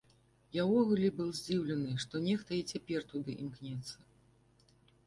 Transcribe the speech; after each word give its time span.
Я 0.59 0.63
ўвогуле 0.69 1.11
быў 1.19 1.27
здзіўлены, 1.39 1.93
што 2.07 2.23
нехта 2.27 2.51
і 2.61 2.65
цяпер 2.73 2.99
туды 3.13 3.31
імкнецца. 3.47 3.97